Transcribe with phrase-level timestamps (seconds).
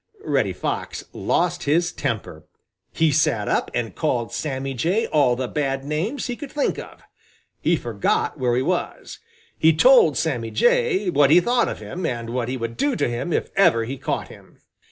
[0.23, 2.47] Reddy Fox lost his temper.
[2.91, 7.03] He sat up and called Sammy Jay all the bad names he could think of.
[7.61, 9.19] He forgot where he was.
[9.59, 13.07] He told Sammy Jay what he thought of him and what he would do to
[13.07, 14.57] him if ever he caught him.